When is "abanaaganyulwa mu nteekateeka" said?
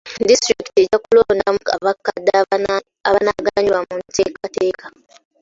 3.09-4.85